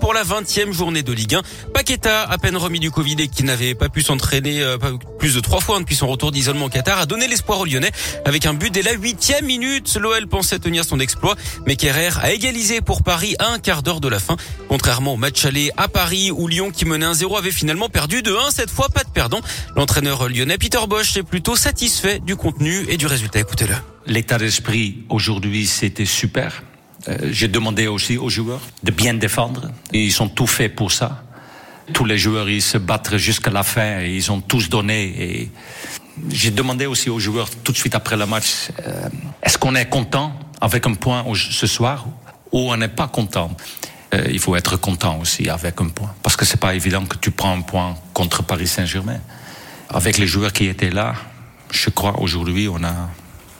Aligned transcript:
Pour 0.00 0.14
la 0.14 0.24
20e 0.24 0.72
journée 0.72 1.02
de 1.02 1.12
Ligue 1.12 1.34
1. 1.34 1.42
Paqueta, 1.74 2.22
à 2.22 2.38
peine 2.38 2.56
remis 2.56 2.80
du 2.80 2.90
Covid 2.90 3.16
et 3.18 3.28
qui 3.28 3.42
n'avait 3.42 3.74
pas 3.74 3.90
pu 3.90 4.00
s'entraîner 4.00 4.62
euh, 4.62 4.78
plus 5.18 5.34
de 5.34 5.40
trois 5.40 5.60
fois 5.60 5.78
depuis 5.78 5.94
son 5.94 6.06
retour 6.06 6.32
d'isolement 6.32 6.64
au 6.64 6.68
Qatar, 6.70 6.98
a 6.98 7.04
donné 7.04 7.28
l'espoir 7.28 7.60
aux 7.60 7.66
Lyonnais 7.66 7.90
avec 8.24 8.46
un 8.46 8.54
but 8.54 8.72
dès 8.72 8.80
la 8.80 8.94
huitième 8.94 9.44
minute. 9.44 9.98
L'OL 10.00 10.26
pensait 10.28 10.58
tenir 10.58 10.86
son 10.86 10.98
exploit, 10.98 11.36
mais 11.66 11.76
Kerrer 11.76 12.08
a 12.22 12.32
égalisé 12.32 12.80
pour 12.80 13.02
Paris 13.02 13.36
à 13.38 13.52
un 13.52 13.58
quart 13.58 13.82
d'heure 13.82 14.00
de 14.00 14.08
la 14.08 14.18
fin. 14.18 14.38
Contrairement 14.68 15.12
au 15.12 15.18
match 15.18 15.44
aller 15.44 15.70
à 15.76 15.88
Paris 15.88 16.30
où 16.30 16.48
Lyon 16.48 16.70
qui 16.70 16.86
menait 16.86 17.04
1-0 17.04 17.36
avait 17.36 17.50
finalement 17.50 17.90
perdu 17.90 18.22
de 18.22 18.34
1. 18.34 18.52
Cette 18.52 18.70
fois, 18.70 18.88
pas 18.88 19.04
de 19.04 19.10
perdant. 19.10 19.42
L'entraîneur 19.76 20.26
lyonnais 20.30 20.56
Peter 20.56 20.80
Bosch 20.88 21.18
est 21.18 21.22
plutôt 21.22 21.54
satisfait 21.54 22.18
du 22.20 22.34
contenu 22.34 22.86
et 22.88 22.96
du 22.96 23.06
résultat. 23.06 23.40
Écoutez-le. 23.40 23.74
L'état 24.06 24.38
d'esprit 24.38 25.04
aujourd'hui, 25.10 25.66
c'était 25.66 26.06
super. 26.06 26.62
Euh, 27.08 27.16
J'ai 27.30 27.48
demandé 27.48 27.86
aussi 27.86 28.16
aux 28.18 28.28
joueurs 28.28 28.60
de 28.82 28.90
bien 28.90 29.14
défendre. 29.14 29.70
Ils 29.92 30.22
ont 30.22 30.28
tout 30.28 30.46
fait 30.46 30.68
pour 30.68 30.92
ça. 30.92 31.22
Tous 31.92 32.04
les 32.04 32.18
joueurs, 32.18 32.48
ils 32.48 32.62
se 32.62 32.78
battent 32.78 33.16
jusqu'à 33.16 33.50
la 33.50 33.62
fin. 33.62 34.00
Et 34.00 34.14
ils 34.14 34.30
ont 34.30 34.40
tous 34.40 34.68
donné. 34.68 35.50
J'ai 36.28 36.50
demandé 36.50 36.86
aussi 36.86 37.08
aux 37.10 37.18
joueurs 37.18 37.48
tout 37.64 37.72
de 37.72 37.76
suite 37.76 37.94
après 37.94 38.16
le 38.16 38.26
match, 38.26 38.68
euh, 38.86 39.08
est-ce 39.42 39.56
qu'on 39.56 39.74
est 39.74 39.88
content 39.88 40.32
avec 40.60 40.86
un 40.86 40.94
point 40.94 41.24
ce 41.34 41.66
soir 41.66 42.06
ou 42.52 42.70
on 42.72 42.76
n'est 42.76 42.88
pas 42.88 43.08
content? 43.08 43.50
Euh, 44.14 44.26
Il 44.30 44.38
faut 44.38 44.54
être 44.56 44.76
content 44.76 45.18
aussi 45.18 45.48
avec 45.48 45.80
un 45.80 45.88
point. 45.88 46.12
Parce 46.22 46.36
que 46.36 46.44
c'est 46.44 46.60
pas 46.60 46.74
évident 46.74 47.06
que 47.06 47.16
tu 47.16 47.30
prends 47.30 47.56
un 47.56 47.62
point 47.62 47.96
contre 48.12 48.42
Paris 48.42 48.66
Saint-Germain. 48.66 49.20
Avec 49.88 50.18
les 50.18 50.26
joueurs 50.26 50.52
qui 50.52 50.66
étaient 50.66 50.90
là, 50.90 51.14
je 51.70 51.90
crois 51.90 52.20
aujourd'hui 52.20 52.68
on 52.68 52.82
a, 52.84 53.08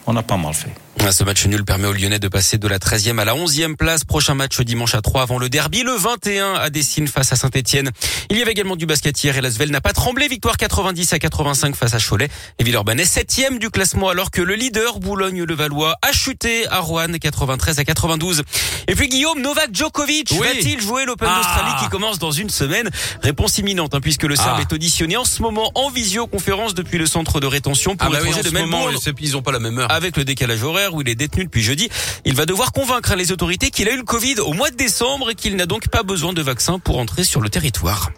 on 0.07 0.15
a 0.17 0.23
pas 0.23 0.37
mal 0.37 0.53
fait. 0.55 0.75
Ce 1.09 1.25
match 1.25 1.45
nul 1.47 1.65
permet 1.65 1.89
aux 1.89 1.93
Lyonnais 1.93 2.21
de 2.21 2.29
passer 2.29 2.57
de 2.57 2.69
la 2.69 2.79
13e 2.79 3.19
à 3.19 3.25
la 3.25 3.35
11e 3.35 3.75
place. 3.75 4.05
Prochain 4.05 4.35
match 4.35 4.61
dimanche 4.61 4.95
à 4.95 5.03
3 5.03 5.23
avant 5.23 5.39
le 5.39 5.49
derby, 5.49 5.83
le 5.83 5.93
21 5.93 6.55
à 6.55 6.71
Dessine 6.71 7.09
face 7.09 7.33
à 7.33 7.37
Saint-Etienne. 7.37 7.91
Il 8.31 8.39
y 8.39 8.43
avait 8.43 8.53
également 8.53 8.77
du 8.77 8.87
basket 8.87 9.23
hier 9.23 9.37
et 9.37 9.41
Lasvel 9.41 9.71
n'a 9.71 9.81
pas 9.81 9.93
tremblé. 9.93 10.29
Victoire 10.29 10.57
90 10.57 11.13
à 11.13 11.19
85 11.19 11.75
face 11.75 11.95
à 11.95 11.99
Cholet. 11.99 12.29
Et 12.61 12.65
Villeurbanne 12.65 13.01
est 13.01 13.13
7e 13.13 13.59
du 13.59 13.71
classement 13.71 14.09
alors 14.09 14.31
que 14.31 14.41
le 14.41 14.55
leader 14.55 15.01
Boulogne-le-Valois 15.01 15.97
a 16.01 16.13
chuté 16.13 16.67
à 16.69 16.79
Rouen 16.79 17.13
93 17.21 17.79
à 17.81 17.85
92. 17.85 18.43
Et 18.87 18.95
puis 18.95 19.09
Guillaume, 19.09 19.41
Novak 19.43 19.75
Djokovic 19.75 20.29
Oui. 20.33 20.39
va-t-il 20.47 20.81
jouer 20.81 21.05
l'Open 21.07 21.29
Ah. 21.31 21.37
d'Australie 21.39 21.83
qui 21.85 21.89
commence 21.91 22.19
dans 22.21 22.31
une 22.31 22.51
semaine? 22.51 22.89
Réponse 23.23 23.59
imminente 23.59 23.95
hein, 23.97 24.01
puisque 24.01 24.23
le 24.25 24.37
Serbe 24.37 24.59
Ah. 24.59 24.63
est 24.63 24.73
auditionné 24.73 25.17
en 25.17 25.25
ce 25.25 25.43
moment 25.43 25.73
en 25.75 25.91
visioconférence 25.91 26.75
depuis 26.75 26.99
le 26.99 27.07
centre 27.07 27.41
de 27.41 27.47
rétention 27.49 27.97
pour 27.97 28.07
Ah 28.07 28.11
bah 28.13 28.19
oui, 28.23 28.33
en 28.33 28.39
de 28.39 28.43
ce 28.47 28.53
moment, 28.55 28.87
ils 29.21 29.37
ont 29.37 29.43
pas 29.43 29.53
la 29.53 29.59
même 29.59 29.79
heure. 29.79 29.91
Avec 29.91 30.17
le 30.17 30.25
décalage 30.25 30.63
horaire 30.63 30.90
où 30.95 31.03
il 31.03 31.09
est 31.09 31.15
détenu 31.15 31.45
depuis 31.45 31.63
jeudi, 31.63 31.89
il 32.25 32.35
va 32.35 32.47
devoir 32.47 32.73
convaincre 32.73 33.15
les 33.15 33.33
autorités 33.33 33.71
qu'il 33.71 33.89
a 33.89 33.93
eu 33.93 33.97
le 33.97 34.05
Covid 34.05 34.41
au 34.41 34.53
mois 34.53 34.71
de 34.71 34.77
décembre 34.77 35.31
et 35.31 35.35
qu'il 35.35 35.57
n'a 35.57 35.67
donc 35.67 35.89
pas 35.89 36.03
besoin 36.03 36.33
de 36.33 36.43
vaccin 36.43 36.79
pour 36.79 36.99
entrer 36.99 37.25
sur 37.25 37.41
le 37.41 37.49
territoire. 37.49 38.11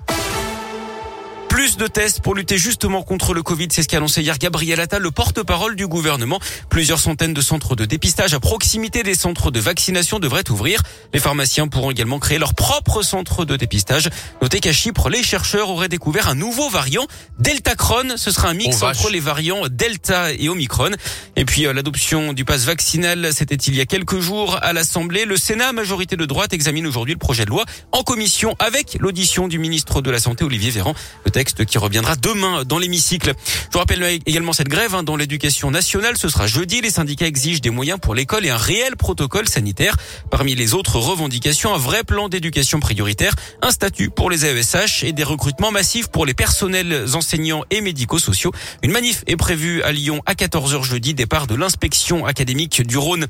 Plus 1.52 1.76
de 1.76 1.86
tests 1.86 2.22
pour 2.22 2.34
lutter 2.34 2.56
justement 2.56 3.02
contre 3.02 3.34
le 3.34 3.42
Covid, 3.42 3.68
c'est 3.70 3.82
ce 3.82 3.88
qu'a 3.88 3.98
annoncé 3.98 4.22
hier 4.22 4.38
Gabriel 4.38 4.80
Attal, 4.80 5.02
le 5.02 5.10
porte-parole 5.10 5.76
du 5.76 5.86
gouvernement. 5.86 6.40
Plusieurs 6.70 6.98
centaines 6.98 7.34
de 7.34 7.42
centres 7.42 7.76
de 7.76 7.84
dépistage 7.84 8.32
à 8.32 8.40
proximité 8.40 9.02
des 9.02 9.14
centres 9.14 9.50
de 9.50 9.60
vaccination 9.60 10.18
devraient 10.18 10.50
ouvrir. 10.50 10.80
Les 11.12 11.20
pharmaciens 11.20 11.68
pourront 11.68 11.90
également 11.90 12.18
créer 12.18 12.38
leur 12.38 12.54
propre 12.54 13.02
centre 13.02 13.44
de 13.44 13.56
dépistage. 13.56 14.08
Notez 14.40 14.60
qu'à 14.60 14.72
Chypre, 14.72 15.10
les 15.10 15.22
chercheurs 15.22 15.68
auraient 15.68 15.90
découvert 15.90 16.26
un 16.28 16.34
nouveau 16.34 16.70
variant, 16.70 17.06
Deltacron. 17.38 18.16
Ce 18.16 18.30
sera 18.30 18.48
un 18.48 18.54
mix 18.54 18.76
Oh, 18.76 18.86
vache. 18.86 19.00
entre 19.00 19.10
les 19.10 19.20
variants 19.20 19.68
Delta 19.68 20.32
et 20.32 20.48
Omicron. 20.48 20.92
Et 21.36 21.44
puis 21.44 21.66
euh, 21.66 21.74
l'adoption 21.74 22.32
du 22.32 22.46
pass 22.46 22.64
vaccinal, 22.64 23.28
c'était 23.34 23.56
il 23.56 23.74
y 23.74 23.82
a 23.82 23.84
quelques 23.84 24.20
jours 24.20 24.58
à 24.62 24.72
l'Assemblée. 24.72 25.26
Le 25.26 25.36
Sénat, 25.36 25.72
majorité 25.74 26.16
de 26.16 26.24
droite, 26.24 26.54
examine 26.54 26.86
aujourd'hui 26.86 27.12
le 27.12 27.20
projet 27.20 27.44
de 27.44 27.50
loi 27.50 27.66
en 27.92 28.02
commission 28.04 28.56
avec 28.58 28.96
l'audition 29.00 29.48
du 29.48 29.58
ministre 29.58 30.00
de 30.00 30.10
la 30.10 30.18
Santé, 30.18 30.44
Olivier 30.44 30.70
Véran. 30.70 30.94
Le 31.26 31.30
texte 31.30 31.41
qui 31.44 31.78
reviendra 31.78 32.16
demain 32.16 32.64
dans 32.64 32.78
l'hémicycle. 32.78 33.34
Je 33.46 33.72
vous 33.72 33.78
rappelle 33.78 34.20
également 34.26 34.52
cette 34.52 34.68
grève 34.68 34.94
hein, 34.94 35.02
dans 35.02 35.16
l'éducation 35.16 35.70
nationale. 35.70 36.16
Ce 36.16 36.28
sera 36.28 36.46
jeudi. 36.46 36.80
Les 36.80 36.90
syndicats 36.90 37.26
exigent 37.26 37.60
des 37.60 37.70
moyens 37.70 37.98
pour 38.00 38.14
l'école 38.14 38.46
et 38.46 38.50
un 38.50 38.56
réel 38.56 38.96
protocole 38.96 39.48
sanitaire. 39.48 39.96
Parmi 40.30 40.54
les 40.54 40.74
autres 40.74 40.98
revendications, 40.98 41.74
un 41.74 41.78
vrai 41.78 42.04
plan 42.04 42.28
d'éducation 42.28 42.80
prioritaire, 42.80 43.34
un 43.60 43.70
statut 43.70 44.10
pour 44.10 44.30
les 44.30 44.46
AESH 44.46 45.04
et 45.04 45.12
des 45.12 45.24
recrutements 45.24 45.72
massifs 45.72 46.08
pour 46.08 46.26
les 46.26 46.34
personnels 46.34 47.06
enseignants 47.14 47.64
et 47.70 47.80
médico-sociaux. 47.80 48.52
Une 48.82 48.92
manif 48.92 49.24
est 49.26 49.36
prévue 49.36 49.82
à 49.82 49.92
Lyon 49.92 50.22
à 50.26 50.34
14h 50.34 50.84
jeudi, 50.84 51.14
départ 51.14 51.46
de 51.46 51.54
l'inspection 51.54 52.24
académique 52.26 52.86
du 52.86 52.98
Rhône. 52.98 53.26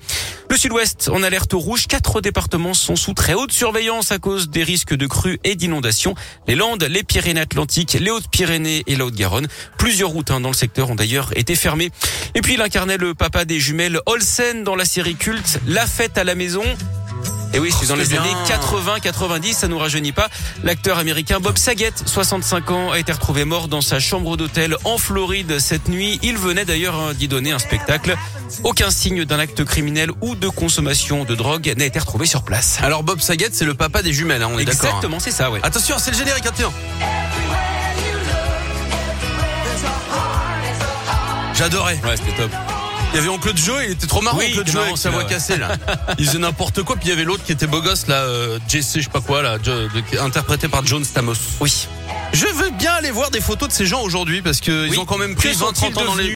Le 0.52 0.58
sud-ouest 0.58 1.08
en 1.08 1.22
alerte 1.22 1.54
rouge. 1.54 1.86
Quatre 1.86 2.20
départements 2.20 2.74
sont 2.74 2.94
sous 2.94 3.14
très 3.14 3.32
haute 3.32 3.52
surveillance 3.52 4.12
à 4.12 4.18
cause 4.18 4.50
des 4.50 4.62
risques 4.62 4.92
de 4.94 5.06
crues 5.06 5.40
et 5.44 5.54
d'inondations. 5.54 6.14
Les 6.46 6.56
Landes, 6.56 6.82
les 6.82 7.02
Pyrénées-Atlantiques, 7.02 7.94
les 7.94 8.10
Hautes-Pyrénées 8.10 8.82
et 8.86 8.96
la 8.96 9.06
Haute-Garonne. 9.06 9.48
Plusieurs 9.78 10.10
routes 10.10 10.30
hein, 10.30 10.41
dans 10.41 10.50
le 10.50 10.54
secteur 10.54 10.91
ont 10.91 10.94
d'ailleurs 10.94 11.34
été 11.38 11.54
fermées. 11.54 11.91
Et 12.34 12.42
puis 12.42 12.52
il 12.52 12.60
incarnait 12.60 12.98
le 12.98 13.14
papa 13.14 13.46
des 13.46 13.60
jumelles 13.60 13.98
Olsen 14.04 14.62
dans 14.62 14.76
la 14.76 14.84
série 14.84 15.14
culte 15.14 15.58
La 15.66 15.86
fête 15.86 16.18
à 16.18 16.24
la 16.24 16.34
maison. 16.34 16.64
Et 17.54 17.58
oui, 17.58 17.70
c'est 17.78 17.86
dans 17.86 17.96
les 17.96 18.14
années 18.14 18.34
bien. 18.46 18.56
80-90, 18.56 19.52
ça 19.52 19.68
nous 19.68 19.78
rajeunit 19.78 20.12
pas. 20.12 20.28
L'acteur 20.64 20.98
américain 20.98 21.38
Bob 21.38 21.58
Saget, 21.58 21.92
65 22.06 22.70
ans, 22.70 22.90
a 22.92 22.98
été 22.98 23.12
retrouvé 23.12 23.44
mort 23.44 23.68
dans 23.68 23.82
sa 23.82 24.00
chambre 24.00 24.36
d'hôtel 24.36 24.76
en 24.84 24.96
Floride 24.96 25.58
cette 25.58 25.88
nuit. 25.88 26.18
Il 26.22 26.38
venait 26.38 26.64
d'ailleurs 26.64 26.94
hein, 26.96 27.12
d'y 27.14 27.28
donner 27.28 27.52
un 27.52 27.58
spectacle. 27.58 28.16
Aucun 28.64 28.91
signe 28.91 29.24
d'un 29.24 29.38
acte 29.38 29.64
criminel 29.64 30.10
ou 30.22 30.34
de 30.34 30.48
consommation 30.48 31.24
de 31.24 31.34
drogue 31.34 31.72
n'a 31.76 31.84
été 31.84 31.98
retrouvé 31.98 32.26
sur 32.26 32.42
place. 32.42 32.78
Alors 32.82 33.02
Bob 33.02 33.20
Saget, 33.20 33.50
c'est 33.52 33.64
le 33.64 33.74
papa 33.74 34.02
des 34.02 34.12
jumelles, 34.12 34.42
hein, 34.42 34.50
on 34.52 34.58
est 34.58 34.64
d'accord. 34.64 34.84
hein. 34.84 34.88
Exactement, 34.88 35.20
c'est 35.20 35.30
ça, 35.30 35.50
ouais. 35.50 35.60
Attention, 35.62 35.96
c'est 35.98 36.10
le 36.10 36.16
générique, 36.16 36.46
attention. 36.46 36.72
J'adorais. 41.54 42.00
Ouais, 42.04 42.16
c'était 42.16 42.36
top. 42.36 42.50
Il 43.12 43.16
y 43.16 43.18
avait 43.18 43.28
Oncle 43.28 43.52
Joe, 43.54 43.82
il 43.84 43.90
était 43.92 44.06
trop 44.06 44.22
marrant, 44.22 44.38
Oui, 44.38 44.54
Oncle 44.58 44.70
Joe 44.70 44.82
avec 44.84 44.96
sa 44.96 45.10
voix 45.10 45.24
cassée 45.24 45.58
là. 45.58 45.76
Il 46.18 46.26
faisait 46.26 46.38
n'importe 46.38 46.82
quoi, 46.82 46.96
puis 46.96 47.06
il 47.06 47.10
y 47.10 47.12
avait 47.12 47.24
l'autre 47.24 47.44
qui 47.44 47.52
était 47.52 47.66
beau 47.66 47.82
gosse 47.82 48.06
là, 48.06 48.22
euh, 48.22 48.58
Jesse, 48.68 48.92
je 48.96 49.00
sais 49.02 49.08
pas 49.10 49.20
quoi 49.20 49.42
là, 49.42 49.58
de- 49.58 49.88
interprété 50.20 50.66
par 50.68 50.84
John 50.86 51.04
Stamos. 51.04 51.34
Oui. 51.60 51.88
Je 52.32 52.46
veux 52.46 52.70
bien 52.70 52.92
aller 52.92 53.10
voir 53.10 53.30
des 53.30 53.42
photos 53.42 53.68
de 53.68 53.74
ces 53.74 53.84
gens 53.84 54.00
aujourd'hui 54.00 54.40
parce 54.40 54.60
que 54.60 54.86
ils 54.86 54.92
Oui. 54.92 54.98
ont 54.98 55.04
quand 55.04 55.18
même 55.18 55.34
pris 55.34 55.50
Que 55.52 55.58
20 55.58 55.72
30 55.74 55.98
ans 55.98 56.04
dans 56.06 56.14
les 56.14 56.30